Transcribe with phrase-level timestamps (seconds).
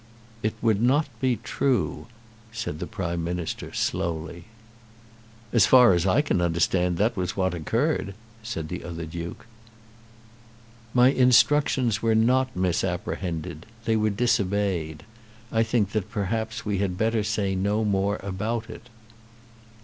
[0.41, 2.07] "It would not be true,"
[2.51, 4.45] said the Prime Minister, slowly.
[5.53, 9.45] "As far as I can understand that was what occurred," said the other Duke.
[10.95, 13.67] "My instructions were not misapprehended.
[13.85, 15.03] They were disobeyed.
[15.51, 18.89] I think that perhaps we had better say no more about it."